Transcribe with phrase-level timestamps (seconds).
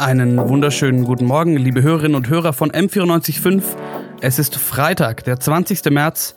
[0.00, 3.62] Einen wunderschönen guten Morgen, liebe Hörerinnen und Hörer von M945.
[4.22, 5.84] Es ist Freitag, der 20.
[5.90, 6.34] März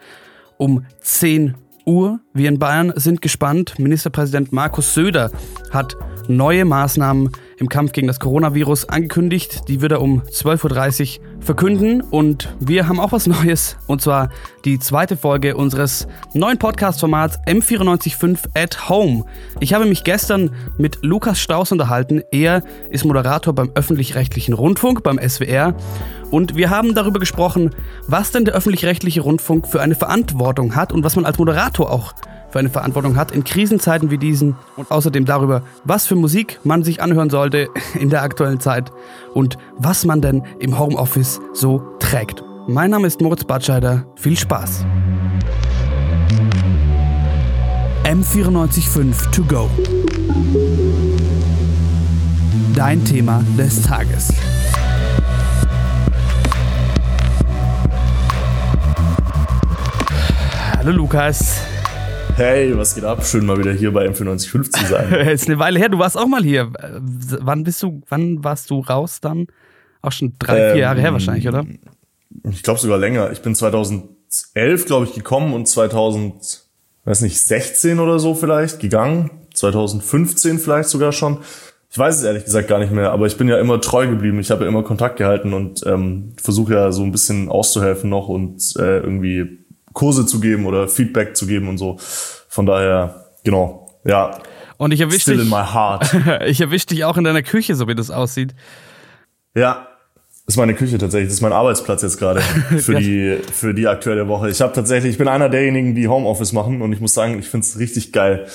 [0.57, 1.55] um 10
[1.85, 2.19] Uhr.
[2.33, 3.79] Wir in Bayern sind gespannt.
[3.79, 5.31] Ministerpräsident Markus Söder
[5.71, 5.95] hat
[6.27, 7.29] neue Maßnahmen
[7.63, 9.69] im Kampf gegen das Coronavirus angekündigt.
[9.69, 12.01] Die wird er um 12.30 Uhr verkünden.
[12.01, 13.77] Und wir haben auch was Neues.
[13.87, 14.29] Und zwar
[14.65, 19.23] die zweite Folge unseres neuen Podcast-Formats M945 at Home.
[19.61, 22.21] Ich habe mich gestern mit Lukas Strauß unterhalten.
[22.31, 25.73] Er ist Moderator beim öffentlich-rechtlichen Rundfunk, beim SWR.
[26.29, 27.69] Und wir haben darüber gesprochen,
[28.07, 32.13] was denn der öffentlich-rechtliche Rundfunk für eine Verantwortung hat und was man als Moderator auch
[32.53, 36.83] für eine Verantwortung hat in Krisenzeiten wie diesen und außerdem darüber, was für Musik man
[36.83, 37.67] sich anhören sollte
[37.99, 38.91] in der aktuellen Zeit
[39.33, 42.43] und was man denn im Homeoffice so trägt.
[42.67, 44.05] Mein Name ist Moritz Batscheider.
[44.15, 44.85] Viel Spaß.
[48.03, 49.69] M945 To Go.
[52.75, 54.31] Dein Thema des Tages.
[60.77, 61.72] Hallo Lukas.
[62.35, 63.23] Hey, was geht ab?
[63.23, 65.13] Schön mal wieder hier bei M945 zu sein.
[65.29, 66.71] ist eine Weile her, du warst auch mal hier.
[66.81, 69.45] Wann bist du, wann warst du raus dann?
[70.01, 71.63] Auch schon drei, vier ähm, Jahre her wahrscheinlich, oder?
[72.49, 73.31] Ich glaube sogar länger.
[73.31, 76.65] Ich bin 2011, glaube ich, gekommen und 2000,
[77.05, 79.29] weiß nicht, 16 oder so vielleicht gegangen.
[79.53, 81.37] 2015 vielleicht sogar schon.
[81.91, 84.39] Ich weiß es ehrlich gesagt gar nicht mehr, aber ich bin ja immer treu geblieben.
[84.39, 88.29] Ich habe ja immer Kontakt gehalten und ähm, versuche ja so ein bisschen auszuhelfen noch
[88.29, 89.62] und äh, irgendwie
[89.93, 91.97] Kurse zu geben oder Feedback zu geben und so.
[92.49, 94.39] Von daher, genau, ja.
[94.77, 95.41] Und ich erwische dich.
[95.41, 96.15] in my heart.
[96.45, 98.53] ich erwische dich auch in deiner Küche, so wie das aussieht.
[99.55, 99.87] Ja,
[100.45, 101.29] ist meine Küche tatsächlich.
[101.29, 102.41] Das ist mein Arbeitsplatz jetzt gerade
[102.77, 104.49] für die für die aktuelle Woche.
[104.49, 107.47] Ich habe tatsächlich, ich bin einer derjenigen, die Homeoffice machen und ich muss sagen, ich
[107.47, 108.45] finde es richtig geil.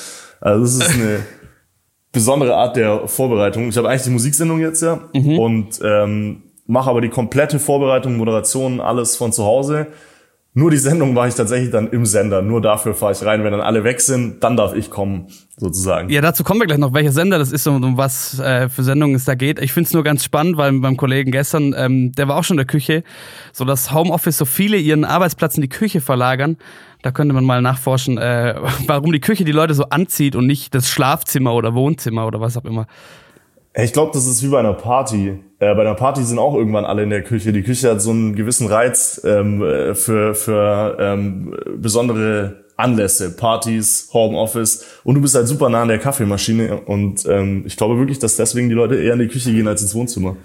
[0.40, 1.20] Also das ist eine
[2.12, 3.68] besondere Art der Vorbereitung.
[3.68, 5.38] Ich habe eigentlich die Musiksendung jetzt ja mhm.
[5.38, 9.86] und ähm, mache aber die komplette Vorbereitung, Moderation, alles von zu Hause.
[10.54, 12.42] Nur die Sendung mache ich tatsächlich dann im Sender.
[12.42, 13.44] Nur dafür fahre ich rein.
[13.44, 16.08] Wenn dann alle weg sind, dann darf ich kommen, sozusagen.
[16.08, 18.82] Ja, dazu kommen wir gleich noch, welcher Sender das ist und um was äh, für
[18.82, 19.60] Sendungen es da geht.
[19.60, 22.54] Ich finde es nur ganz spannend, weil beim Kollegen gestern, ähm, der war auch schon
[22.54, 23.04] in der Küche,
[23.52, 26.56] so dass Homeoffice so viele ihren Arbeitsplatz in die Küche verlagern.
[27.02, 28.56] Da könnte man mal nachforschen, äh,
[28.86, 32.56] warum die Küche die Leute so anzieht und nicht das Schlafzimmer oder Wohnzimmer oder was
[32.56, 32.86] auch immer.
[33.74, 35.38] Ich glaube, das ist wie bei einer Party.
[35.60, 37.52] Äh, bei einer Party sind auch irgendwann alle in der Küche.
[37.52, 39.60] Die Küche hat so einen gewissen Reiz ähm,
[39.94, 44.86] für, für ähm, besondere Anlässe, Partys, Homeoffice.
[45.04, 46.80] Und du bist halt super nah an der Kaffeemaschine.
[46.82, 49.82] Und ähm, ich glaube wirklich, dass deswegen die Leute eher in die Küche gehen als
[49.82, 50.36] ins Wohnzimmer.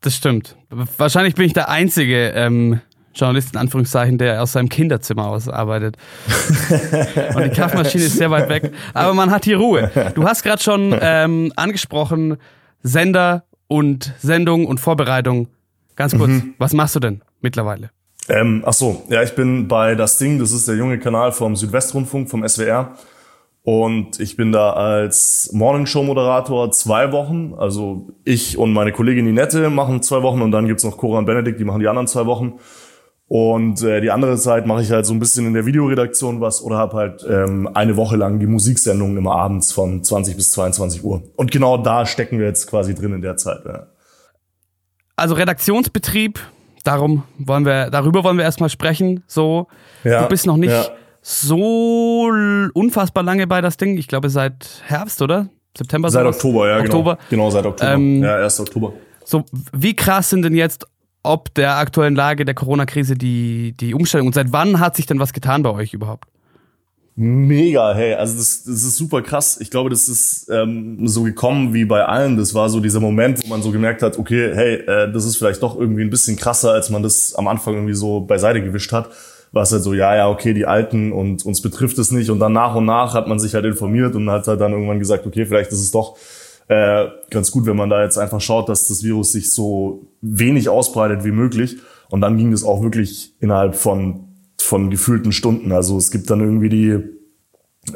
[0.00, 0.56] Das stimmt.
[0.70, 2.80] Wahrscheinlich bin ich der einzige ähm,
[3.16, 5.96] Journalist in Anführungszeichen, der aus seinem Kinderzimmer aus arbeitet.
[7.34, 8.72] Und die Kaffeemaschine ist sehr weit weg.
[8.94, 9.90] Aber man hat hier Ruhe.
[10.14, 12.36] Du hast gerade schon ähm, angesprochen,
[12.82, 15.48] Sender und Sendung und Vorbereitung.
[15.96, 16.54] Ganz kurz, mhm.
[16.58, 17.90] was machst du denn mittlerweile?
[18.28, 21.56] Ähm, ach so, ja, ich bin bei Das Ding, das ist der junge Kanal vom
[21.56, 22.96] Südwestrundfunk, vom SWR.
[23.62, 27.54] Und ich bin da als Morningshow-Moderator zwei Wochen.
[27.58, 31.26] Also ich und meine Kollegin Ninette machen zwei Wochen und dann gibt's noch Cora und
[31.26, 32.60] Benedikt, die machen die anderen zwei Wochen.
[33.28, 36.62] Und äh, die andere Zeit mache ich halt so ein bisschen in der Videoredaktion was
[36.62, 41.02] oder habe halt ähm, eine Woche lang die Musiksendungen immer abends von 20 bis 22
[41.02, 41.22] Uhr.
[41.34, 43.64] Und genau da stecken wir jetzt quasi drin in der Zeit.
[43.64, 43.88] Ja.
[45.16, 46.38] Also Redaktionsbetrieb,
[46.84, 49.24] darum wollen wir, darüber wollen wir erstmal sprechen.
[49.26, 49.66] So,
[50.04, 50.84] ja, du bist noch nicht ja.
[51.20, 52.30] so
[52.74, 53.96] unfassbar lange bei das Ding.
[53.98, 55.48] Ich glaube seit Herbst, oder?
[55.76, 56.10] September?
[56.10, 56.36] Seit sowas?
[56.36, 56.84] Oktober, ja, genau.
[56.84, 57.14] Oktober.
[57.28, 57.28] genau.
[57.30, 57.92] Genau, seit Oktober.
[57.92, 58.60] Ähm, ja, 1.
[58.60, 58.92] Oktober.
[59.24, 60.86] So, wie krass sind denn jetzt
[61.26, 65.18] ob der aktuellen Lage der Corona-Krise die, die Umstellung und seit wann hat sich denn
[65.18, 66.26] was getan bei euch überhaupt?
[67.18, 69.58] Mega, hey, also das, das ist super krass.
[69.58, 72.36] Ich glaube, das ist ähm, so gekommen wie bei allen.
[72.36, 75.38] Das war so dieser Moment, wo man so gemerkt hat, okay, hey, äh, das ist
[75.38, 78.92] vielleicht doch irgendwie ein bisschen krasser, als man das am Anfang irgendwie so beiseite gewischt
[78.92, 79.08] hat.
[79.52, 82.28] War es halt so, ja, ja, okay, die Alten und uns betrifft es nicht.
[82.28, 84.98] Und dann nach und nach hat man sich halt informiert und hat halt dann irgendwann
[84.98, 86.18] gesagt, okay, vielleicht ist es doch
[86.68, 90.68] äh, ganz gut, wenn man da jetzt einfach schaut, dass das Virus sich so wenig
[90.68, 91.76] ausbreitet wie möglich.
[92.08, 95.72] Und dann ging es auch wirklich innerhalb von, von gefühlten Stunden.
[95.72, 97.04] Also es gibt dann irgendwie die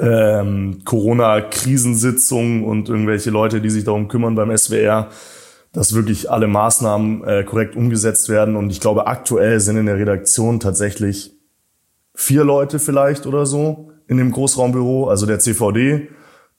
[0.00, 5.08] ähm, Corona-Krisensitzungen und irgendwelche Leute, die sich darum kümmern beim SWR,
[5.72, 8.56] dass wirklich alle Maßnahmen äh, korrekt umgesetzt werden.
[8.56, 11.32] Und ich glaube, aktuell sind in der Redaktion tatsächlich
[12.14, 16.08] vier Leute vielleicht oder so in dem Großraumbüro, also der CVD,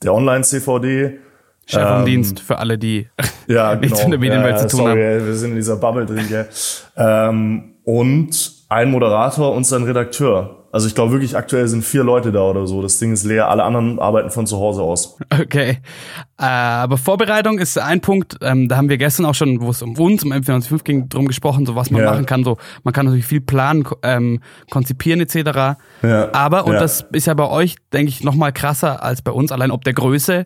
[0.04, 1.20] der Online-CVD,
[1.66, 3.08] Chef ähm, Dienst für alle, die
[3.48, 4.06] ja, nichts genau.
[4.06, 5.26] in der Medienwelt ja, zu tun sorry, haben.
[5.26, 6.48] Wir sind in dieser Bubble drin, gell.
[6.98, 10.62] Ähm, und ein Moderator und sein Redakteur.
[10.72, 12.82] Also ich glaube wirklich, aktuell sind vier Leute da oder so.
[12.82, 13.50] Das Ding ist leer.
[13.50, 15.18] Alle anderen arbeiten von zu Hause aus.
[15.42, 15.80] Okay.
[16.40, 19.82] Äh, aber Vorbereitung ist ein Punkt, ähm, da haben wir gestern auch schon, wo es
[19.82, 22.12] um uns, um M495 ging, drum gesprochen, so was man ja.
[22.12, 22.46] machen kann.
[22.46, 25.78] So, man kann natürlich viel planen, ähm, konzipieren etc.
[26.04, 26.30] Ja.
[26.32, 26.80] Aber, und ja.
[26.80, 29.84] das ist ja bei euch, denke ich, noch mal krasser als bei uns, allein ob
[29.84, 30.46] der Größe,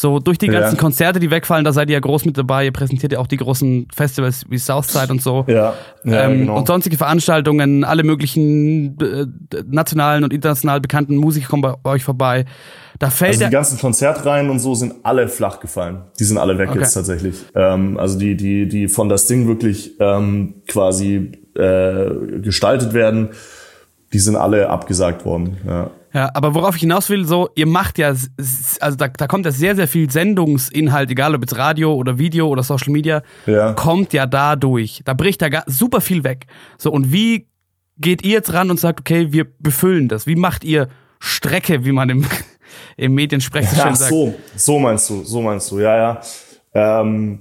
[0.00, 0.80] so durch die ganzen ja.
[0.80, 2.64] Konzerte, die wegfallen, da seid ihr ja groß mit dabei.
[2.64, 5.44] Ihr präsentiert ja auch die großen Festivals wie Southside und so.
[5.46, 5.74] Ja.
[6.04, 6.56] ja ähm, genau.
[6.56, 9.26] Und sonstige Veranstaltungen, alle möglichen äh,
[9.66, 12.46] nationalen und international bekannten Musiker kommen bei euch vorbei.
[12.98, 16.02] Da fällt also die ganzen Konzertreihen und so sind alle flach gefallen.
[16.18, 16.80] Die sind alle weg okay.
[16.80, 17.36] jetzt tatsächlich.
[17.54, 23.30] Ähm, also die, die, die von das Ding wirklich ähm, quasi äh, gestaltet werden,
[24.12, 25.58] die sind alle abgesagt worden.
[25.66, 25.90] Ja.
[26.12, 29.52] Ja, aber worauf ich hinaus will, so, ihr macht ja, also da, da kommt ja
[29.52, 33.74] sehr, sehr viel Sendungsinhalt, egal ob jetzt Radio oder Video oder Social Media, ja.
[33.74, 35.02] kommt ja da durch.
[35.04, 36.46] Da bricht da super viel weg.
[36.78, 37.46] So, und wie
[37.98, 40.26] geht ihr jetzt ran und sagt, okay, wir befüllen das?
[40.26, 40.88] Wie macht ihr
[41.20, 42.26] Strecke, wie man im,
[42.96, 44.10] im Mediensprech so ja, sagt?
[44.10, 46.20] so, so meinst du, so meinst du, ja, ja.
[46.74, 47.40] Ähm,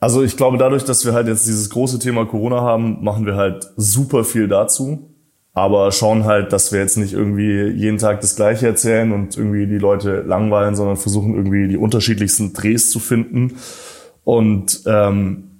[0.00, 3.36] also ich glaube, dadurch, dass wir halt jetzt dieses große Thema Corona haben, machen wir
[3.36, 5.13] halt super viel dazu
[5.54, 9.68] aber schauen halt, dass wir jetzt nicht irgendwie jeden Tag das Gleiche erzählen und irgendwie
[9.68, 13.56] die Leute langweilen, sondern versuchen irgendwie die unterschiedlichsten Drehs zu finden.
[14.24, 15.50] Und ähm,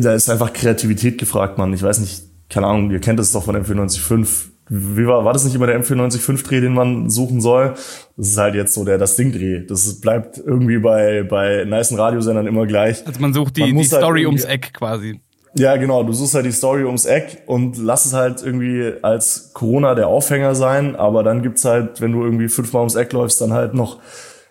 [0.00, 1.74] da ist einfach Kreativität gefragt, Mann.
[1.74, 4.46] Ich weiß nicht, keine Ahnung, ihr kennt es doch von M495.
[4.68, 7.74] Wie war, war das nicht immer der M495-Dreh, den man suchen soll?
[8.16, 9.66] Das ist halt jetzt so der das Ding-Dreh.
[9.66, 13.06] Das bleibt irgendwie bei, bei nicen Radiosendern immer gleich.
[13.06, 15.20] Also man sucht die, man die halt Story halt ums Eck quasi.
[15.58, 16.02] Ja, genau.
[16.02, 20.08] Du suchst halt die Story ums Eck und lass es halt irgendwie als Corona der
[20.08, 20.96] Aufhänger sein.
[20.96, 23.98] Aber dann gibt's halt, wenn du irgendwie fünfmal ums Eck läufst, dann halt noch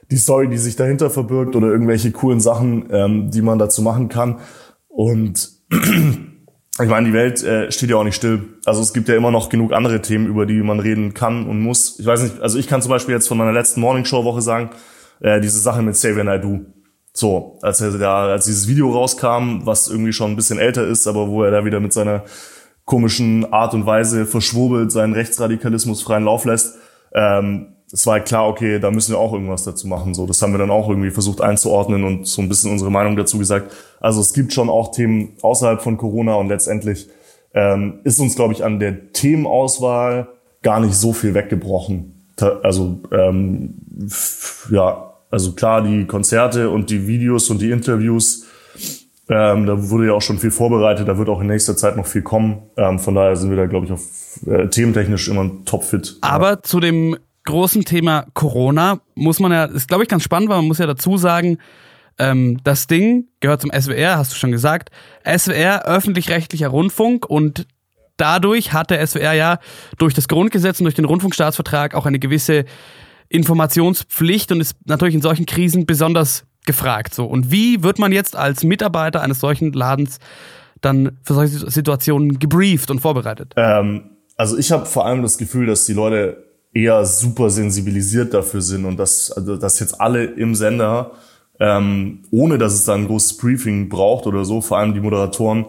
[0.09, 4.09] die Story, die sich dahinter verbirgt oder irgendwelche coolen Sachen, ähm, die man dazu machen
[4.09, 4.39] kann.
[4.87, 8.41] Und ich meine, die Welt äh, steht ja auch nicht still.
[8.65, 11.59] Also es gibt ja immer noch genug andere Themen, über die man reden kann und
[11.61, 11.99] muss.
[11.99, 14.71] Ich weiß nicht, also ich kann zum Beispiel jetzt von meiner letzten Morningshow-Woche sagen,
[15.19, 16.65] äh, diese Sache mit Xavier Naidoo.
[17.17, 21.07] So, als er da, als dieses Video rauskam, was irgendwie schon ein bisschen älter ist,
[21.07, 22.25] aber wo er da wieder mit seiner
[22.83, 26.75] komischen Art und Weise verschwurbelt seinen Rechtsradikalismus freien Lauf lässt,
[27.13, 30.13] ähm, es war halt klar, okay, da müssen wir auch irgendwas dazu machen.
[30.13, 33.15] So, das haben wir dann auch irgendwie versucht einzuordnen und so ein bisschen unsere Meinung
[33.15, 33.71] dazu gesagt.
[34.01, 37.07] Also es gibt schon auch Themen außerhalb von Corona und letztendlich
[37.53, 40.27] ähm, ist uns, glaube ich, an der Themenauswahl
[40.63, 42.27] gar nicht so viel weggebrochen.
[42.61, 43.75] Also ähm,
[44.69, 48.45] ja, also klar, die Konzerte und die Videos und die Interviews,
[49.29, 52.05] ähm, da wurde ja auch schon viel vorbereitet, da wird auch in nächster Zeit noch
[52.05, 52.61] viel kommen.
[52.77, 54.01] Ähm, von daher sind wir da, glaube ich, auf
[54.45, 56.17] äh, thementechnisch immer topfit.
[56.21, 56.61] Aber ja.
[56.61, 60.67] zu dem großen Thema Corona muss man ja, ist glaube ich ganz spannend, weil man
[60.67, 61.57] muss ja dazu sagen,
[62.17, 64.89] ähm, das Ding gehört zum SWR, hast du schon gesagt.
[65.25, 67.67] SWR, öffentlich-rechtlicher Rundfunk und
[68.17, 69.59] dadurch hat der SWR ja
[69.97, 72.65] durch das Grundgesetz und durch den Rundfunkstaatsvertrag auch eine gewisse
[73.29, 77.13] Informationspflicht und ist natürlich in solchen Krisen besonders gefragt.
[77.13, 77.25] So.
[77.25, 80.19] Und wie wird man jetzt als Mitarbeiter eines solchen Ladens
[80.81, 83.53] dann für solche Situationen gebrieft und vorbereitet?
[83.55, 86.43] Ähm, also ich habe vor allem das Gefühl, dass die Leute
[86.73, 91.11] eher super sensibilisiert dafür sind und dass, also, dass jetzt alle im Sender,
[91.59, 95.67] ähm, ohne dass es da ein großes Briefing braucht oder so, vor allem die Moderatoren,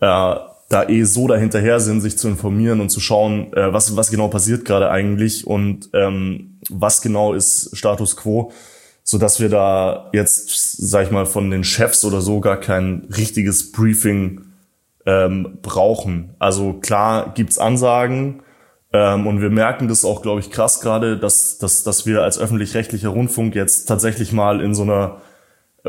[0.00, 0.34] äh,
[0.72, 4.28] da eh so dahinterher sind, sich zu informieren und zu schauen, äh, was, was genau
[4.28, 8.52] passiert gerade eigentlich und ähm, was genau ist Status quo,
[9.02, 13.08] so dass wir da jetzt, sag ich mal, von den Chefs oder so gar kein
[13.16, 14.42] richtiges Briefing
[15.04, 16.34] ähm, brauchen.
[16.38, 18.42] Also klar gibt's Ansagen
[18.92, 22.38] ähm, und wir merken das auch, glaube ich, krass gerade, dass, dass, dass wir als
[22.38, 25.20] öffentlich-rechtlicher Rundfunk jetzt tatsächlich mal in so einer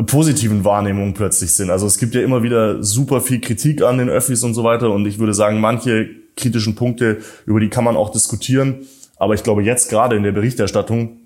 [0.01, 1.69] positiven Wahrnehmungen plötzlich sind.
[1.69, 4.91] Also es gibt ja immer wieder super viel Kritik an den Öffis und so weiter
[4.91, 8.88] und ich würde sagen, manche kritischen Punkte, über die kann man auch diskutieren.
[9.17, 11.17] Aber ich glaube, jetzt gerade in der Berichterstattung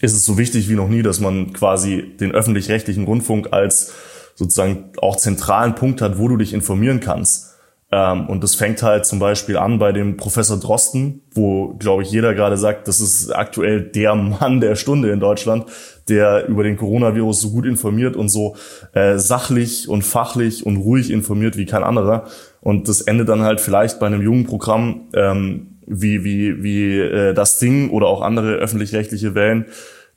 [0.00, 3.92] ist es so wichtig wie noch nie, dass man quasi den öffentlich-rechtlichen Rundfunk als
[4.34, 7.56] sozusagen auch zentralen Punkt hat, wo du dich informieren kannst.
[7.90, 12.10] Ähm, und das fängt halt zum Beispiel an bei dem Professor Drosten, wo, glaube ich,
[12.10, 15.66] jeder gerade sagt, das ist aktuell der Mann der Stunde in Deutschland,
[16.08, 18.56] der über den Coronavirus so gut informiert und so
[18.92, 22.24] äh, sachlich und fachlich und ruhig informiert wie kein anderer.
[22.60, 27.34] Und das endet dann halt vielleicht bei einem jungen Programm ähm, wie, wie, wie äh,
[27.34, 29.66] das Ding oder auch andere öffentlich-rechtliche Wellen,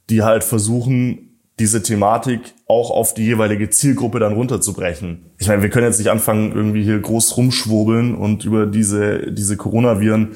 [0.10, 5.32] die halt versuchen, diese Thematik auch auf die jeweilige Zielgruppe dann runterzubrechen.
[5.38, 9.58] Ich meine, wir können jetzt nicht anfangen, irgendwie hier groß rumschwurbeln und über diese, diese
[9.58, 10.30] Coronaviren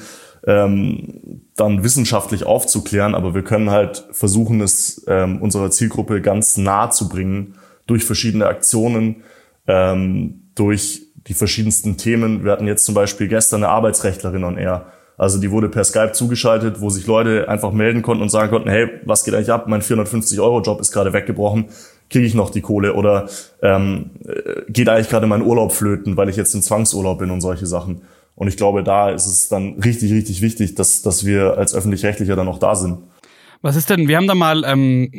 [0.46, 6.90] ähm, dann wissenschaftlich aufzuklären, aber wir können halt versuchen, es ähm, unserer Zielgruppe ganz nah
[6.90, 9.22] zu bringen durch verschiedene Aktionen,
[9.66, 12.44] ähm, durch die verschiedensten Themen.
[12.44, 14.86] Wir hatten jetzt zum Beispiel gestern eine Arbeitsrechtlerin on Air,
[15.16, 18.68] Also die wurde per Skype zugeschaltet, wo sich Leute einfach melden konnten und sagen konnten,
[18.68, 19.66] hey, was geht eigentlich ab?
[19.66, 21.66] Mein 450-Euro-Job ist gerade weggebrochen.
[22.08, 22.94] Kriege ich noch die Kohle?
[22.94, 23.28] Oder
[23.62, 27.40] ähm, äh, geht eigentlich gerade mein Urlaub flöten, weil ich jetzt im Zwangsurlaub bin und
[27.40, 28.02] solche Sachen.
[28.36, 32.36] Und ich glaube, da ist es dann richtig, richtig wichtig, dass, dass wir als Öffentlich-Rechtlicher
[32.36, 32.98] dann auch da sind.
[33.62, 35.10] Was ist denn, wir haben da mal ähm,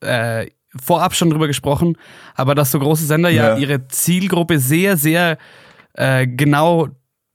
[0.00, 0.48] äh,
[0.82, 1.96] vorab schon drüber gesprochen,
[2.34, 5.38] aber dass so große Sender ja, ja ihre Zielgruppe sehr, sehr
[5.94, 6.88] äh, genau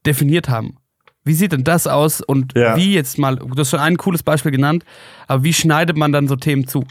[0.05, 0.77] definiert haben.
[1.23, 2.75] Wie sieht denn das aus und ja.
[2.75, 4.83] wie jetzt mal, du hast schon ein cooles Beispiel genannt,
[5.27, 6.83] aber wie schneidet man dann so Themen zu?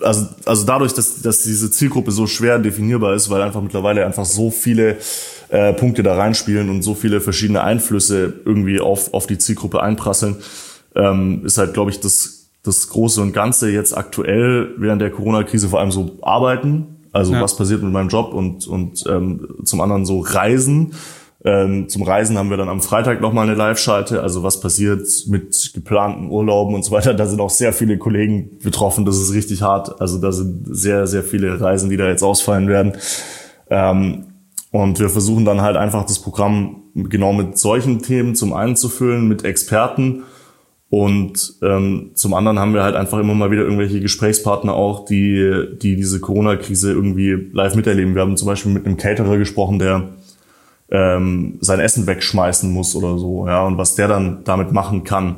[0.00, 4.24] Also, also dadurch, dass, dass diese Zielgruppe so schwer definierbar ist, weil einfach mittlerweile einfach
[4.24, 4.98] so viele
[5.50, 10.36] äh, Punkte da reinspielen und so viele verschiedene Einflüsse irgendwie auf, auf die Zielgruppe einprasseln,
[10.94, 15.68] ähm, ist halt, glaube ich, das, das Große und Ganze jetzt aktuell während der Corona-Krise
[15.68, 16.96] vor allem so arbeiten.
[17.12, 17.42] Also ja.
[17.42, 20.92] was passiert mit meinem Job und, und ähm, zum anderen so Reisen
[21.42, 24.22] ähm, zum Reisen haben wir dann am Freitag nochmal eine Live-Schalte.
[24.22, 27.14] Also was passiert mit geplanten Urlauben und so weiter.
[27.14, 29.06] Da sind auch sehr viele Kollegen betroffen.
[29.06, 30.00] Das ist richtig hart.
[30.00, 32.92] Also da sind sehr, sehr viele Reisen, die da jetzt ausfallen werden.
[33.70, 34.29] Ähm,
[34.70, 38.88] und wir versuchen dann halt einfach das Programm genau mit solchen Themen zum einen zu
[38.88, 40.22] füllen, mit Experten.
[40.88, 45.76] Und ähm, zum anderen haben wir halt einfach immer mal wieder irgendwelche Gesprächspartner auch, die,
[45.80, 48.14] die diese Corona-Krise irgendwie live miterleben.
[48.14, 50.08] Wir haben zum Beispiel mit einem Caterer gesprochen, der
[50.90, 55.36] ähm, sein Essen wegschmeißen muss oder so, ja, und was der dann damit machen kann.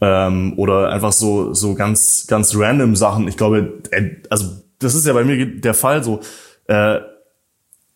[0.00, 3.26] Ähm, oder einfach so, so ganz, ganz random Sachen.
[3.26, 4.46] Ich glaube, äh, also
[4.78, 6.20] das ist ja bei mir der Fall so.
[6.68, 7.00] Äh,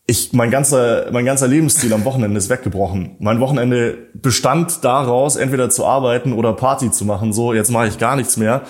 [0.07, 3.17] ich, mein ganzer, mein ganzer Lebensstil am Wochenende ist weggebrochen.
[3.21, 7.33] Mein Wochenende bestand daraus, entweder zu arbeiten oder Party zu machen.
[7.33, 8.63] So, jetzt mache ich gar nichts mehr.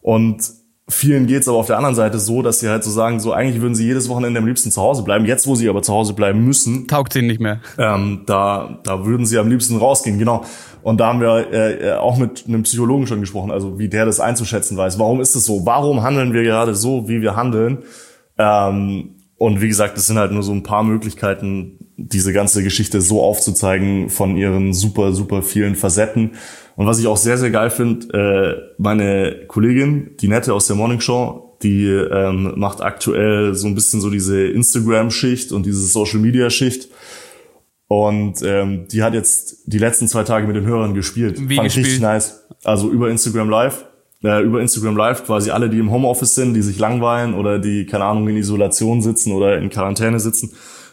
[0.00, 0.42] Und
[0.90, 3.60] Vielen geht's aber auf der anderen Seite so, dass sie halt so sagen, so eigentlich
[3.60, 5.26] würden sie jedes Wochenende am liebsten zu Hause bleiben.
[5.26, 7.60] Jetzt, wo sie aber zu Hause bleiben müssen, taugt ihnen nicht mehr.
[7.76, 10.46] Ähm, da, da würden sie am liebsten rausgehen, genau.
[10.82, 14.18] Und da haben wir äh, auch mit einem Psychologen schon gesprochen, also wie der das
[14.18, 14.98] einzuschätzen weiß.
[14.98, 15.66] Warum ist es so?
[15.66, 17.80] Warum handeln wir gerade so, wie wir handeln?
[18.38, 23.00] Ähm, und wie gesagt, das sind halt nur so ein paar Möglichkeiten, diese ganze Geschichte
[23.00, 26.32] so aufzuzeigen von ihren super, super vielen Facetten.
[26.74, 30.76] Und was ich auch sehr, sehr geil finde, äh, meine Kollegin, die Nette aus der
[30.76, 36.88] Morning Show, die ähm, macht aktuell so ein bisschen so diese Instagram-Schicht und diese Social-Media-Schicht.
[37.88, 41.48] Und ähm, die hat jetzt die letzten zwei Tage mit den Hörern gespielt.
[41.48, 41.86] Wie Fand gespielt?
[41.86, 42.44] richtig nice.
[42.64, 43.87] Also über Instagram Live.
[44.22, 47.86] Äh, über Instagram Live quasi alle, die im Homeoffice sind, die sich langweilen oder die,
[47.86, 50.52] keine Ahnung, in Isolation sitzen oder in Quarantäne sitzen,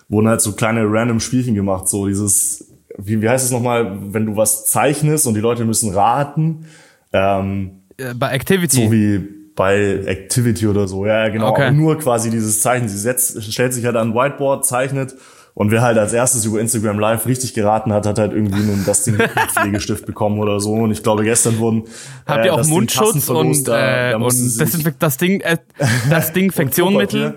[0.10, 1.88] wurden halt so kleine random Spielchen gemacht.
[1.88, 5.94] So dieses wie, wie heißt es nochmal, wenn du was zeichnest und die Leute müssen
[5.94, 6.65] raten.
[7.13, 8.86] Ähm, äh, bei Activity.
[8.86, 9.20] So wie
[9.55, 11.50] bei Activity oder so, ja, genau.
[11.50, 11.72] Okay.
[11.72, 12.88] Nur quasi dieses Zeichen.
[12.88, 15.15] Sie setzt, stellt sich halt an ein Whiteboard, zeichnet
[15.56, 18.84] und wer halt als erstes über Instagram Live richtig geraten hat, hat halt irgendwie nun
[18.86, 19.18] das Ding
[19.54, 20.74] Pflegestift bekommen oder so.
[20.74, 21.86] Und ich glaube, gestern wurden
[22.28, 24.26] habt äh, ihr auch Mundschutz und, da, äh, da und
[24.60, 25.58] das, das Ding äh,
[26.10, 27.36] das Ding Infektionmittel?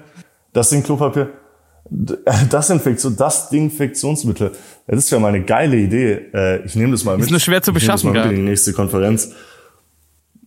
[0.53, 1.31] Das Ding Klopapier.
[2.51, 4.53] Das, Infektion, das Infektionsmittel.
[4.87, 6.21] Das ist ja mal eine geile Idee.
[6.35, 7.25] Äh, ich nehme das mal mit.
[7.25, 9.33] Ist nur schwer zu beschaffen, ich in die nächste Konferenz.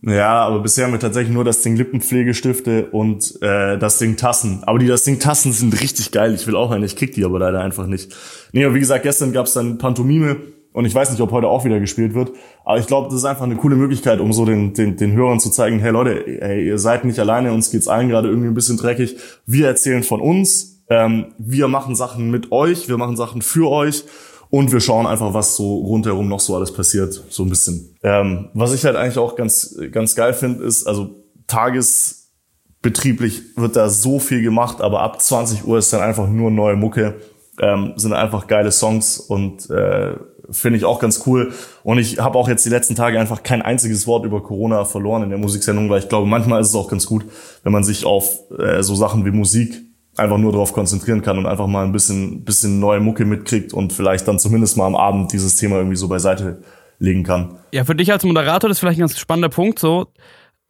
[0.04, 4.64] Ja, aber bisher haben wir tatsächlich nur das Ding Lippenpflegestifte und äh, das Ding Tassen.
[4.64, 6.34] Aber die das Ding Tassen sind richtig geil.
[6.34, 8.12] Ich will auch eine, ich krieg die aber leider einfach nicht.
[8.52, 10.38] Nee, aber wie gesagt, gestern gab's dann Pantomime
[10.72, 12.32] und ich weiß nicht, ob heute auch wieder gespielt wird.
[12.64, 15.38] Aber ich glaube, das ist einfach eine coole Möglichkeit, um so den, den, den Hörern
[15.38, 18.54] zu zeigen, hey Leute, hey, ihr seid nicht alleine, uns geht's allen gerade irgendwie ein
[18.54, 19.16] bisschen dreckig.
[19.46, 24.04] Wir erzählen von uns, ähm, wir machen Sachen mit euch, wir machen Sachen für euch
[24.52, 27.96] und wir schauen einfach, was so rundherum noch so alles passiert, so ein bisschen.
[28.02, 33.88] Ähm, was ich halt eigentlich auch ganz, ganz geil finde, ist, also tagesbetrieblich wird da
[33.88, 37.14] so viel gemacht, aber ab 20 Uhr ist dann einfach nur neue Mucke,
[37.62, 40.16] ähm, sind einfach geile Songs und äh,
[40.50, 41.54] finde ich auch ganz cool.
[41.82, 45.22] Und ich habe auch jetzt die letzten Tage einfach kein einziges Wort über Corona verloren
[45.22, 47.24] in der Musiksendung, weil ich glaube, manchmal ist es auch ganz gut,
[47.62, 51.46] wenn man sich auf äh, so Sachen wie Musik einfach nur darauf konzentrieren kann und
[51.46, 55.32] einfach mal ein bisschen, bisschen neue Mucke mitkriegt und vielleicht dann zumindest mal am Abend
[55.32, 56.62] dieses Thema irgendwie so beiseite
[56.98, 57.58] legen kann.
[57.72, 60.08] Ja, für dich als Moderator das ist vielleicht ein ganz spannender Punkt so.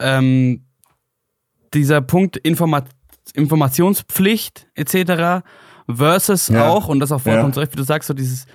[0.00, 0.64] Ähm,
[1.75, 2.84] dieser Punkt Informa
[3.34, 5.44] Informationspflicht etc.
[5.88, 6.68] versus ja.
[6.68, 7.52] auch, und das auch vollkommen ja.
[7.52, 8.46] zurecht, wie du sagst, so dieses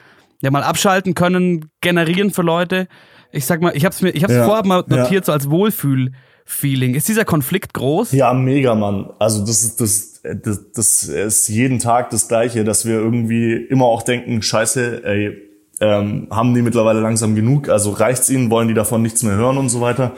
[0.42, 2.88] ja mal abschalten können, generieren für Leute.
[3.32, 4.46] Ich sag mal, ich hab's mir, ich hab's ja.
[4.46, 5.24] vorab mal notiert, ja.
[5.24, 6.12] so als Wohlfühl.
[6.50, 6.96] Feeling.
[6.96, 8.14] Ist dieser Konflikt groß?
[8.14, 9.12] Ja, mega, Mann.
[9.20, 13.86] Also das ist das, das, das ist jeden Tag das Gleiche, dass wir irgendwie immer
[13.86, 15.38] auch denken, Scheiße, ey,
[15.80, 17.70] ähm, haben die mittlerweile langsam genug?
[17.70, 18.50] Also reicht's ihnen?
[18.50, 20.14] Wollen die davon nichts mehr hören und so weiter?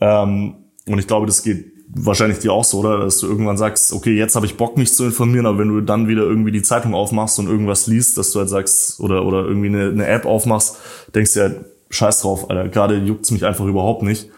[0.00, 0.56] Ähm,
[0.86, 2.98] und ich glaube, das geht wahrscheinlich dir auch so, oder?
[2.98, 5.80] Dass du irgendwann sagst, okay, jetzt habe ich Bock, mich zu informieren, aber wenn du
[5.80, 9.44] dann wieder irgendwie die Zeitung aufmachst und irgendwas liest, dass du halt sagst, oder, oder
[9.44, 10.76] irgendwie eine, eine App aufmachst,
[11.14, 11.50] denkst du ja,
[11.90, 12.68] scheiß drauf, Alter.
[12.68, 14.30] Gerade juckt's mich einfach überhaupt nicht.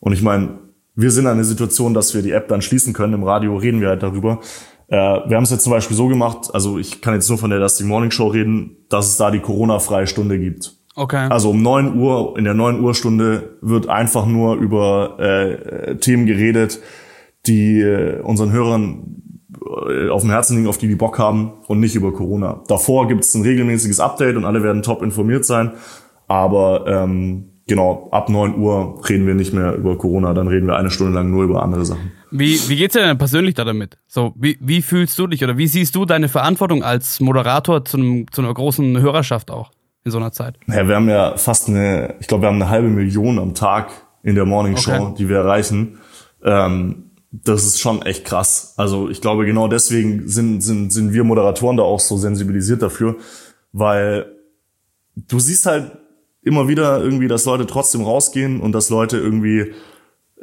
[0.00, 0.58] Und ich meine,
[1.00, 3.14] wir sind in einer Situation, dass wir die App dann schließen können.
[3.14, 4.40] Im Radio reden wir halt darüber.
[4.88, 7.50] Äh, wir haben es jetzt zum Beispiel so gemacht, also ich kann jetzt nur von
[7.50, 10.74] der Dusty Morning Show reden, dass es da die Corona-freie Stunde gibt.
[10.96, 11.28] Okay.
[11.30, 16.26] Also um neun Uhr, in der neun Uhr Stunde wird einfach nur über äh, Themen
[16.26, 16.80] geredet,
[17.46, 19.22] die äh, unseren Hörern
[19.88, 22.62] äh, auf dem Herzen liegen, auf die die Bock haben und nicht über Corona.
[22.66, 25.72] Davor gibt es ein regelmäßiges Update und alle werden top informiert sein.
[26.26, 30.76] Aber ähm, genau, ab neun Uhr reden wir nicht mehr über Corona, dann reden wir
[30.76, 32.10] eine Stunde lang nur über andere Sachen.
[32.32, 33.96] Wie, wie geht's dir denn persönlich da damit?
[34.08, 37.96] So, wie, wie fühlst du dich oder wie siehst du deine Verantwortung als Moderator zu,
[37.96, 39.70] einem, zu einer großen Hörerschaft auch
[40.04, 40.56] in so einer Zeit?
[40.66, 43.92] Ja, wir haben ja fast eine, ich glaube, wir haben eine halbe Million am Tag
[44.24, 45.14] in der Morning Show, okay.
[45.18, 45.98] die wir erreichen.
[46.42, 48.74] Ähm, das ist schon echt krass.
[48.78, 53.16] Also ich glaube, genau deswegen sind, sind, sind wir Moderatoren da auch so sensibilisiert dafür,
[53.72, 54.26] weil
[55.14, 55.92] du siehst halt
[56.42, 59.72] immer wieder irgendwie, dass Leute trotzdem rausgehen und dass Leute irgendwie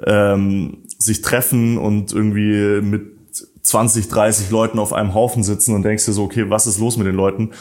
[0.05, 3.17] ähm, sich treffen und irgendwie mit
[3.61, 6.97] 20, 30 Leuten auf einem Haufen sitzen und denkst dir so, okay, was ist los
[6.97, 7.51] mit den Leuten?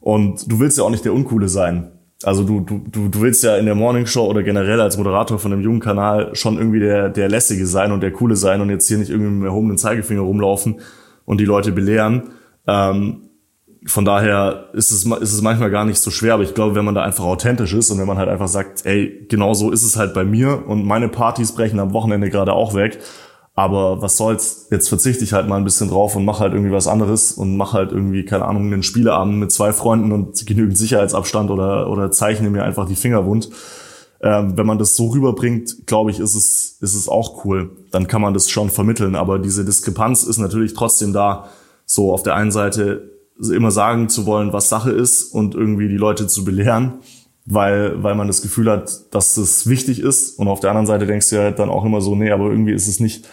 [0.00, 1.92] Und du willst ja auch nicht der Uncoole sein.
[2.22, 5.52] Also du, du, du, willst ja in der Morning Show oder generell als Moderator von
[5.52, 8.88] einem jungen Kanal schon irgendwie der, der Lässige sein und der Coole sein und jetzt
[8.88, 10.80] hier nicht irgendwie mit dem erhobenen Zeigefinger rumlaufen
[11.26, 12.30] und die Leute belehren.
[12.66, 13.25] Ähm,
[13.86, 16.84] von daher ist es, ist es manchmal gar nicht so schwer, aber ich glaube, wenn
[16.84, 19.82] man da einfach authentisch ist und wenn man halt einfach sagt, ey, genau so ist
[19.82, 22.98] es halt bei mir und meine Partys brechen am Wochenende gerade auch weg,
[23.56, 26.72] aber was soll's, jetzt verzichte ich halt mal ein bisschen drauf und mache halt irgendwie
[26.72, 30.76] was anderes und mache halt irgendwie, keine Ahnung, einen Spieleabend mit zwei Freunden und genügend
[30.76, 33.48] Sicherheitsabstand oder, oder zeichne mir einfach die Finger wund.
[34.20, 37.70] Ähm, wenn man das so rüberbringt, glaube ich, ist es, ist es auch cool.
[37.92, 39.14] Dann kann man das schon vermitteln.
[39.14, 41.48] Aber diese Diskrepanz ist natürlich trotzdem da.
[41.86, 45.96] So auf der einen Seite immer sagen zu wollen, was Sache ist und irgendwie die
[45.96, 46.94] Leute zu belehren,
[47.44, 50.38] weil, weil man das Gefühl hat, dass das wichtig ist.
[50.38, 52.72] Und auf der anderen Seite denkst du ja dann auch immer so, nee, aber irgendwie
[52.72, 53.26] ist es nicht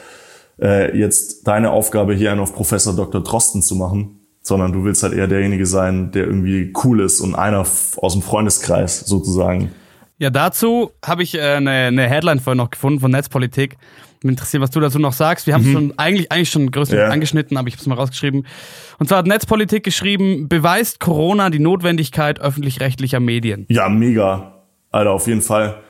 [0.62, 3.22] äh, jetzt deine Aufgabe, hier einen auf Professor Dr.
[3.22, 7.36] Drosten zu machen, sondern du willst halt eher derjenige sein, der irgendwie cool ist und
[7.36, 7.60] einer
[7.97, 9.71] aus dem Freundeskreis sozusagen.
[10.23, 13.75] Ja, dazu habe ich äh, eine, eine Headline vorhin noch gefunden von Netzpolitik.
[14.21, 15.47] Mich interessiert, was du dazu noch sagst.
[15.47, 15.73] Wir haben es mhm.
[15.73, 17.13] schon eigentlich, eigentlich schon größtenteils ja.
[17.13, 18.47] angeschnitten, aber ich habe es mal rausgeschrieben.
[18.99, 23.65] Und zwar hat Netzpolitik geschrieben, beweist Corona die Notwendigkeit öffentlich-rechtlicher Medien.
[23.67, 24.63] Ja, mega.
[24.91, 25.81] Alter, auf jeden Fall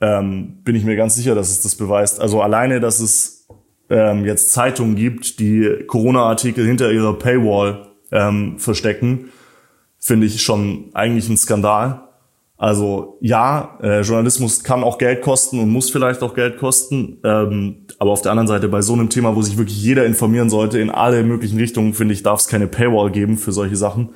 [0.00, 2.22] ähm, bin ich mir ganz sicher, dass es das beweist.
[2.22, 3.46] Also alleine, dass es
[3.90, 9.28] ähm, jetzt Zeitungen gibt, die Corona-Artikel hinter ihrer Paywall ähm, verstecken,
[9.98, 12.03] finde ich schon eigentlich ein Skandal.
[12.56, 17.18] Also ja, äh, Journalismus kann auch Geld kosten und muss vielleicht auch Geld kosten.
[17.24, 20.50] Ähm, aber auf der anderen Seite bei so einem Thema, wo sich wirklich jeder informieren
[20.50, 24.10] sollte, in alle möglichen Richtungen, finde ich, darf es keine Paywall geben für solche Sachen.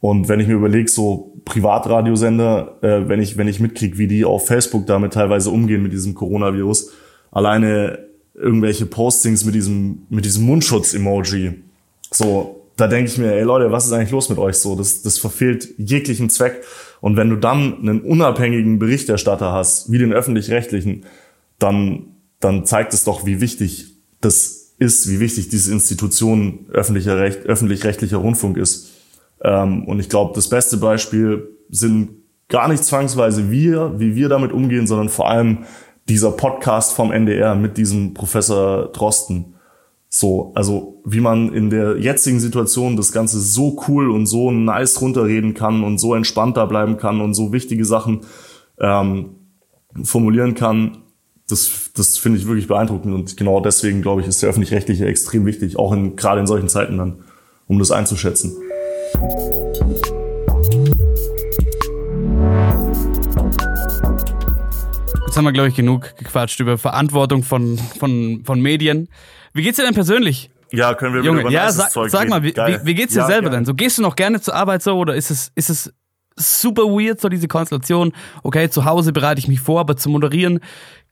[0.00, 4.24] Und wenn ich mir überlege, so Privatradiosender, äh, wenn ich wenn ich mitkriege, wie die
[4.24, 6.90] auf Facebook damit teilweise umgehen mit diesem Coronavirus,
[7.30, 7.98] alleine
[8.34, 11.62] irgendwelche Postings mit diesem, mit diesem Mundschutz-Emoji.
[12.10, 14.74] So, da denke ich mir, ey Leute, was ist eigentlich los mit euch so?
[14.74, 16.62] Das, das verfehlt jeglichen Zweck.
[17.00, 21.04] Und wenn du dann einen unabhängigen Berichterstatter hast, wie den öffentlich-rechtlichen,
[21.58, 22.08] dann,
[22.40, 28.16] dann zeigt es doch, wie wichtig das ist, wie wichtig diese Institution öffentlicher Recht, öffentlich-rechtlicher
[28.18, 28.90] Rundfunk ist.
[29.42, 32.10] Ähm, und ich glaube, das beste Beispiel sind
[32.48, 35.64] gar nicht zwangsweise wir, wie wir damit umgehen, sondern vor allem
[36.08, 39.54] dieser Podcast vom NDR mit diesem Professor Drosten.
[40.12, 45.00] So, also wie man in der jetzigen Situation das Ganze so cool und so nice
[45.00, 48.22] runterreden kann und so entspannt da bleiben kann und so wichtige Sachen
[48.80, 49.36] ähm,
[50.02, 50.98] formulieren kann,
[51.46, 55.46] das, das finde ich wirklich beeindruckend und genau deswegen glaube ich, ist der öffentlich-rechtliche extrem
[55.46, 57.22] wichtig, auch in, gerade in solchen Zeiten dann,
[57.68, 58.56] um das einzuschätzen.
[65.24, 69.08] Jetzt haben wir, glaube ich, genug gequatscht über Verantwortung von, von, von Medien.
[69.52, 70.50] Wie geht's dir denn persönlich?
[70.72, 73.20] Ja, können wir Junge, über ja, sag, Zeug sag mal, wie, wie, wie, geht's dir
[73.20, 73.54] ja, selber ja.
[73.54, 73.64] denn?
[73.64, 75.92] So gehst du noch gerne zur Arbeit so oder ist es, ist es
[76.36, 78.12] super weird, so diese Konstellation?
[78.42, 80.60] Okay, zu Hause bereite ich mich vor, aber zu moderieren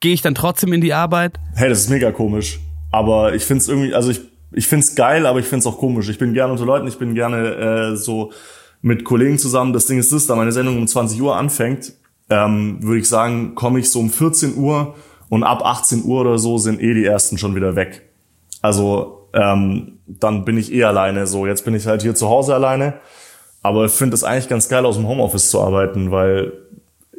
[0.01, 1.39] gehe ich dann trotzdem in die Arbeit?
[1.55, 2.61] Hey, das ist mega komisch.
[2.93, 4.21] Aber ich find's irgendwie, also ich,
[4.53, 6.09] ich find's geil, aber ich find's auch komisch.
[6.09, 8.33] Ich bin gerne unter Leuten, ich bin gerne äh, so
[8.81, 9.73] mit Kollegen zusammen.
[9.73, 11.95] Das Ding ist das, da meine Sendung um 20 Uhr anfängt,
[12.31, 14.95] ähm, würde ich sagen, komme ich so um 14 Uhr
[15.29, 18.08] und ab 18 Uhr oder so sind eh die ersten schon wieder weg.
[18.63, 21.27] Also ähm, dann bin ich eh alleine.
[21.27, 22.95] So, jetzt bin ich halt hier zu Hause alleine.
[23.63, 26.53] Aber ich finde es eigentlich ganz geil, aus dem Homeoffice zu arbeiten, weil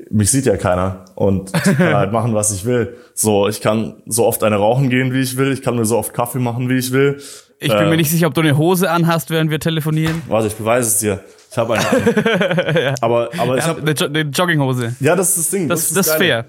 [0.10, 2.98] mich sieht ja keiner und ich kann halt machen, was ich will.
[3.14, 5.52] So, ich kann so oft eine rauchen gehen, wie ich will.
[5.52, 7.22] Ich kann mir so oft Kaffee machen, wie ich will.
[7.60, 10.22] Ich bin äh, mir nicht sicher, ob du eine Hose anhast, während wir telefonieren.
[10.28, 11.20] Warte, ich beweise es dir.
[11.52, 12.82] Ich habe eine.
[12.82, 12.96] ja.
[13.02, 14.96] Aber, aber ich habe eine, jo eine Jogginghose.
[15.02, 15.68] Ja, das ist das Ding.
[15.68, 16.46] Das, das, das ist fair.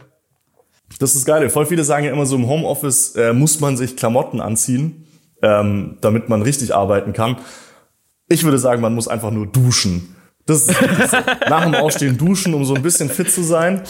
[0.98, 1.48] Das ist geil.
[1.50, 5.06] Voll viele sagen ja immer so im Homeoffice äh, muss man sich Klamotten anziehen,
[5.42, 7.36] ähm, damit man richtig arbeiten kann.
[8.28, 10.14] Ich würde sagen, man muss einfach nur duschen.
[10.46, 10.74] Das ist,
[11.48, 13.82] nach dem Aufstehen duschen, um so ein bisschen fit zu sein.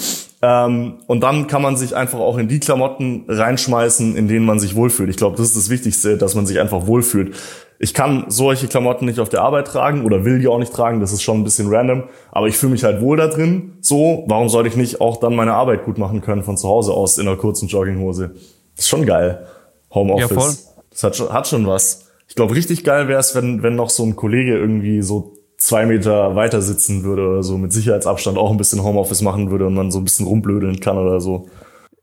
[0.43, 4.59] Ähm, und dann kann man sich einfach auch in die Klamotten reinschmeißen, in denen man
[4.59, 5.11] sich wohlfühlt.
[5.11, 7.35] Ich glaube, das ist das Wichtigste, dass man sich einfach wohlfühlt.
[7.83, 11.01] Ich kann solche Klamotten nicht auf der Arbeit tragen oder will die auch nicht tragen.
[11.01, 12.05] Das ist schon ein bisschen random.
[12.31, 13.73] Aber ich fühle mich halt wohl da drin.
[13.81, 16.93] So, warum sollte ich nicht auch dann meine Arbeit gut machen können von zu Hause
[16.93, 18.33] aus in einer kurzen Jogginghose?
[18.77, 19.47] Das ist schon geil.
[19.95, 20.31] Homeoffice.
[20.31, 20.55] Ja, voll.
[20.91, 22.11] Das hat schon, hat schon was.
[22.29, 25.87] Ich glaube, richtig geil wäre es, wenn, wenn noch so ein Kollege irgendwie so zwei
[25.87, 29.75] Meter weiter sitzen würde oder so, mit Sicherheitsabstand auch ein bisschen Homeoffice machen würde und
[29.75, 31.49] man so ein bisschen rumblödeln kann oder so.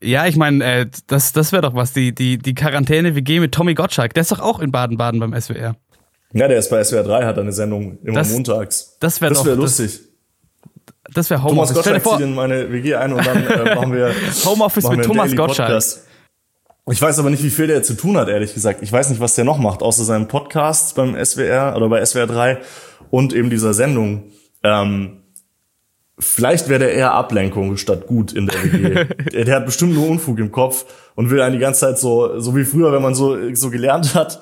[0.01, 3.73] Ja, ich meine, äh, das, das wäre doch was, die, die, die Quarantäne-WG mit Tommy
[3.73, 4.13] Gottschalk.
[4.13, 5.75] Der ist doch auch in Baden-Baden beim SWR.
[6.33, 8.97] Ja, der ist bei SWR 3, hat eine Sendung immer das, montags.
[8.99, 9.99] Das wäre wär lustig.
[10.85, 11.73] Das, das wäre Homeoffice.
[11.73, 14.13] Thomas Gottschalk zieht in meine WG ein und dann äh, machen wir
[14.45, 15.69] Homeoffice machen mit wir Thomas Gottschalk.
[15.69, 16.03] Podcast.
[16.89, 18.81] Ich weiß aber nicht, wie viel der zu tun hat, ehrlich gesagt.
[18.81, 22.27] Ich weiß nicht, was der noch macht, außer seinem Podcast beim SWR oder bei SWR
[22.27, 22.59] 3
[23.09, 24.31] und eben dieser Sendung.
[24.63, 25.23] Ähm,
[26.19, 29.05] vielleicht wäre der eher Ablenkung statt gut in der WG.
[29.33, 32.39] der, der, hat bestimmt nur Unfug im Kopf und will einen die ganze Zeit so,
[32.39, 34.41] so wie früher, wenn man so, so gelernt hat,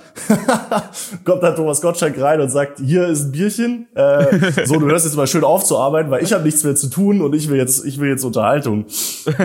[1.25, 5.05] kommt da Thomas Gottschalk rein und sagt, hier ist ein Bierchen, äh, so, du hörst
[5.05, 7.85] jetzt mal schön aufzuarbeiten, weil ich habe nichts mehr zu tun und ich will jetzt,
[7.85, 8.85] ich will jetzt Unterhaltung.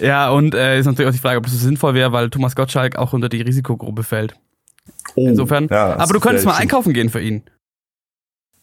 [0.00, 2.56] ja, und äh, ist natürlich auch die Frage, ob das so sinnvoll wäre, weil Thomas
[2.56, 4.34] Gottschalk auch unter die Risikogruppe fällt.
[5.14, 5.68] Oh, Insofern.
[5.70, 7.42] Ja, aber du könntest mal einkaufen gehen für ihn.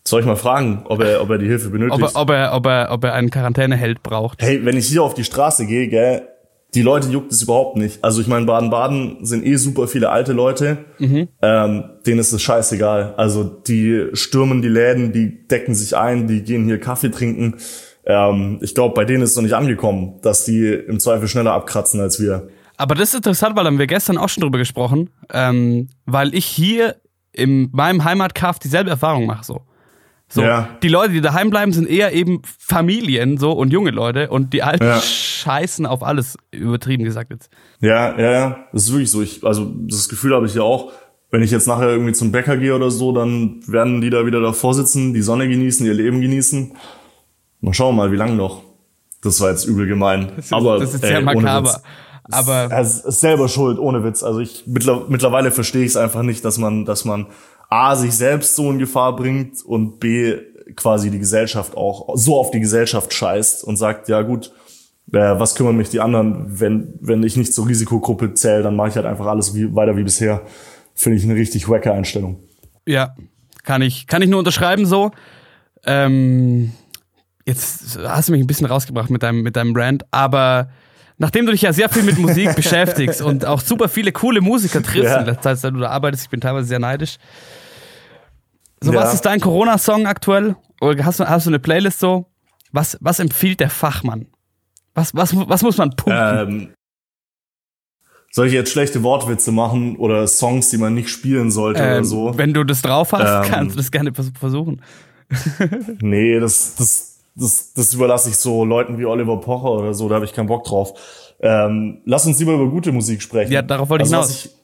[0.10, 2.16] Soll ich mal fragen, ob er, ob er die Hilfe benötigt?
[2.16, 4.42] Ob er, ob er, ob er, ob er einen Quarantäneheld braucht.
[4.42, 6.28] Hey, wenn ich hier auf die Straße gehe, gell,
[6.74, 8.04] die Leute juckt es überhaupt nicht.
[8.04, 11.28] Also ich meine, Baden-Baden sind eh super viele alte Leute, mhm.
[11.44, 13.14] ähm, denen ist es scheißegal.
[13.18, 17.58] Also die stürmen die Läden, die decken sich ein, die gehen hier Kaffee trinken.
[18.04, 21.54] Ähm, ich glaube, bei denen ist es noch nicht angekommen, dass die im Zweifel schneller
[21.54, 22.50] abkratzen als wir.
[22.78, 26.46] Aber das ist interessant, weil haben wir gestern auch schon drüber gesprochen, ähm, weil ich
[26.46, 26.96] hier
[27.32, 29.62] in meinem Heimatkaff dieselbe Erfahrung mache so.
[30.32, 30.70] So, ja.
[30.84, 34.62] die Leute, die daheim bleiben, sind eher eben Familien so und junge Leute und die
[34.62, 35.02] Alten ja.
[35.02, 37.50] scheißen auf alles, übertrieben gesagt jetzt.
[37.82, 39.24] Ja, ja, ja, das ist wirklich so.
[39.24, 40.92] Ich, also das Gefühl habe ich ja auch,
[41.32, 44.40] wenn ich jetzt nachher irgendwie zum Bäcker gehe oder so, dann werden die da wieder
[44.40, 46.74] davor sitzen, die Sonne genießen, ihr Leben genießen.
[47.62, 48.64] Mal schauen mal, wie lange noch.
[49.24, 50.32] Das war jetzt übel gemein.
[50.36, 51.82] Das ist, Aber das ist sehr ey, makaber.
[52.32, 54.22] Aber er ist selber schuld, ohne Witz.
[54.24, 57.28] Also ich mittlerweile verstehe ich es einfach nicht, dass man, dass man
[57.70, 60.38] a sich selbst so in Gefahr bringt und b
[60.76, 64.52] quasi die Gesellschaft auch so auf die Gesellschaft scheißt und sagt, ja gut,
[65.12, 68.90] äh, was kümmern mich die anderen, wenn wenn ich nicht zur Risikogruppe zähle, dann mache
[68.90, 70.42] ich halt einfach alles wie, weiter wie bisher.
[70.94, 72.44] Finde ich eine richtig wacke Einstellung.
[72.86, 73.16] Ja,
[73.64, 75.12] kann ich kann ich nur unterschreiben so.
[75.86, 76.74] Ähm,
[77.46, 80.70] jetzt hast du mich ein bisschen rausgebracht mit deinem mit deinem Brand, aber
[81.20, 84.82] nachdem du dich ja sehr viel mit Musik beschäftigst und auch super viele coole Musiker
[84.82, 85.20] triffst ja.
[85.20, 87.18] in letzter Zeit, du da arbeitest, ich bin teilweise sehr neidisch.
[88.82, 89.02] So, ja.
[89.02, 90.56] was ist dein Corona-Song aktuell?
[90.82, 92.26] Oder hast du, hast du eine Playlist so?
[92.72, 94.28] Was, was empfiehlt der Fachmann?
[94.96, 96.18] Was, was, was muss man pumpen?
[96.18, 96.74] Ähm,
[98.32, 102.04] soll ich jetzt schlechte Wortwitze machen oder Songs, die man nicht spielen sollte ähm, oder
[102.06, 102.38] so?
[102.38, 104.82] Wenn du das drauf hast, ähm, kannst du das gerne versuchen.
[106.00, 110.16] nee, das, das, das, das überlasse ich so Leuten wie Oliver Pocher oder so, da
[110.16, 110.94] habe ich keinen Bock drauf.
[111.40, 113.52] Ähm, lass uns lieber über gute Musik sprechen.
[113.52, 114.46] Ja, darauf wollte ich also, hinaus.
[114.46, 114.60] Ich,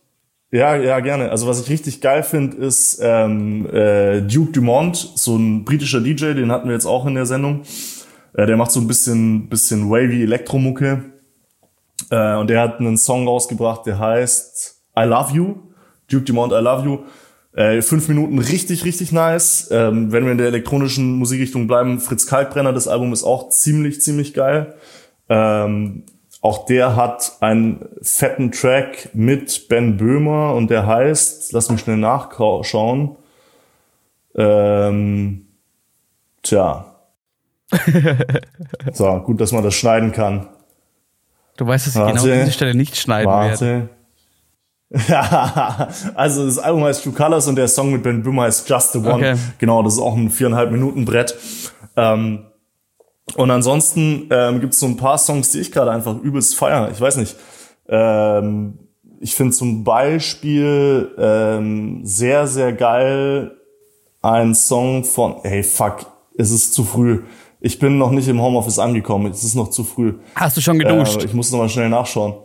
[0.51, 1.31] ja, ja, gerne.
[1.31, 6.33] Also was ich richtig geil finde, ist ähm, äh, Duke Dumont, so ein britischer DJ,
[6.33, 7.63] den hatten wir jetzt auch in der Sendung.
[8.33, 11.03] Äh, der macht so ein bisschen, bisschen wavy Elektromucke.
[12.09, 15.55] Äh, und der hat einen Song rausgebracht, der heißt I Love You.
[16.11, 16.99] Duke Dumont, I Love You.
[17.55, 19.69] Äh, fünf Minuten richtig, richtig nice.
[19.71, 24.01] Ähm, wenn wir in der elektronischen Musikrichtung bleiben, Fritz Kalkbrenner, das Album ist auch ziemlich,
[24.01, 24.75] ziemlich geil.
[25.29, 26.03] Ähm,
[26.41, 31.97] auch der hat einen fetten Track mit Ben Böhmer und der heißt, lass mich schnell
[31.97, 33.15] nachschauen.
[34.35, 35.47] Ähm,
[36.43, 36.93] tja.
[38.93, 40.47] so, gut, dass man das schneiden kann.
[41.55, 43.65] Du weißt, dass ich genau warte, genau diese Stelle nicht schneiden warte.
[43.65, 43.89] werde.
[44.89, 48.93] Ja, also das Album heißt True Colors und der Song mit Ben Böhmer heißt Just
[48.93, 49.15] the One.
[49.15, 49.35] Okay.
[49.57, 51.35] Genau, das ist auch ein viereinhalb Minuten Brett.
[51.95, 52.45] Ähm,
[53.35, 56.89] und ansonsten ähm, gibt es so ein paar Songs, die ich gerade einfach übelst feier.
[56.91, 57.35] Ich weiß nicht.
[57.89, 58.79] Ähm,
[59.19, 63.55] ich finde zum Beispiel ähm, sehr, sehr geil
[64.21, 66.05] ein Song von, hey fuck,
[66.37, 67.23] es ist zu früh.
[67.59, 69.31] Ich bin noch nicht im Homeoffice angekommen.
[69.31, 70.15] Es ist noch zu früh.
[70.35, 71.21] Hast du schon geduscht?
[71.21, 72.35] Äh, ich muss noch mal schnell nachschauen.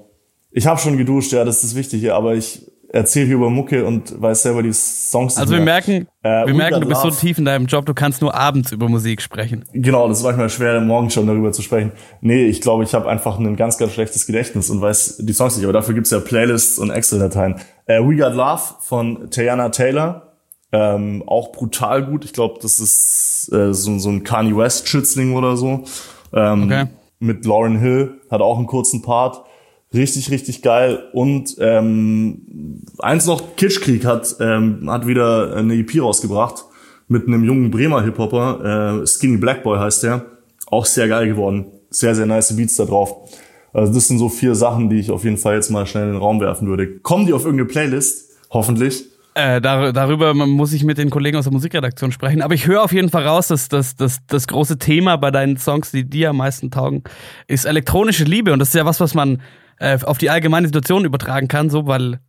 [0.52, 3.84] Ich habe schon geduscht, ja, das ist das Wichtige, aber ich erzähle hier über Mucke
[3.84, 7.38] und weiß selber die Songs Also wir merken, äh, wir merken, du bist so tief
[7.38, 9.64] in deinem Job, du kannst nur abends über Musik sprechen.
[9.72, 11.92] Genau, das ist manchmal schwer, morgen schon darüber zu sprechen.
[12.20, 15.56] Nee, ich glaube, ich habe einfach ein ganz, ganz schlechtes Gedächtnis und weiß die Songs
[15.56, 17.56] nicht, aber dafür gibt's ja Playlists und Excel-Dateien.
[17.86, 20.34] Äh, We Got Love von Tayana Taylor,
[20.72, 22.24] ähm, auch brutal gut.
[22.24, 25.84] Ich glaube, das ist äh, so, so ein Kanye West-Schützling oder so.
[26.32, 26.84] Ähm, okay.
[27.20, 29.44] Mit Lauren Hill, hat auch einen kurzen Part.
[29.92, 31.08] Richtig, richtig geil.
[31.12, 36.64] Und ähm, eins noch, Kitschkrieg hat, ähm, hat wieder eine EP rausgebracht
[37.08, 39.00] mit einem jungen Bremer Hip-Hopper.
[39.02, 40.26] Äh, Skinny Black Boy heißt der.
[40.66, 41.66] Auch sehr geil geworden.
[41.90, 43.28] Sehr, sehr nice Beats da drauf.
[43.72, 46.12] Also das sind so vier Sachen, die ich auf jeden Fall jetzt mal schnell in
[46.12, 46.98] den Raum werfen würde.
[47.00, 48.30] Kommen die auf irgendeine Playlist?
[48.50, 49.06] Hoffentlich.
[49.34, 52.42] Äh, dar darüber muss ich mit den Kollegen aus der Musikredaktion sprechen.
[52.42, 55.56] Aber ich höre auf jeden Fall raus, dass, dass, dass das große Thema bei deinen
[55.56, 57.02] Songs, die dir am meisten taugen,
[57.46, 58.52] ist elektronische Liebe.
[58.52, 59.40] Und das ist ja was, was man
[59.80, 62.20] äh, auf die allgemeine Situation übertragen kann, so, weil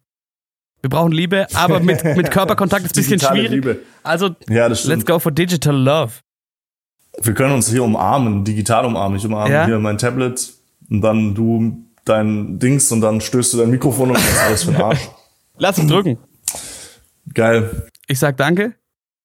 [0.82, 3.52] wir brauchen Liebe, aber mit, mit Körperkontakt ist ein bisschen schwierig.
[3.52, 3.80] Liebe.
[4.04, 6.14] Also, ja, let's go for digital love.
[7.22, 9.18] Wir können uns hier umarmen, digital umarmen.
[9.18, 9.66] Ich umarme ja?
[9.66, 10.54] hier mein Tablet
[10.90, 14.64] und dann du dein Dings und dann stößt du dein Mikrofon und das ist alles
[14.64, 15.10] für den Arsch.
[15.58, 16.18] Lass uns drücken.
[17.34, 17.88] Geil.
[18.08, 18.74] Ich sag danke.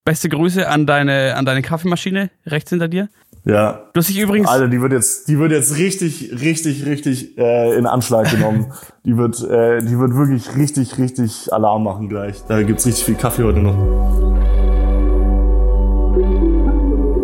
[0.05, 3.09] Beste Grüße an deine, an deine Kaffeemaschine rechts hinter dir.
[3.47, 3.81] Ja.
[3.93, 4.49] Du hast dich übrigens.
[4.49, 8.73] Alter, die wird jetzt, die wird jetzt richtig, richtig, richtig äh, in Anschlag genommen.
[9.05, 12.43] die wird, äh, die wird wirklich richtig, richtig Alarm machen gleich.
[12.49, 13.77] Da gibt's richtig viel Kaffee heute noch.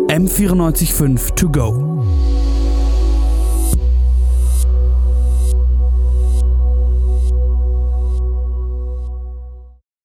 [0.07, 1.92] M945 to go.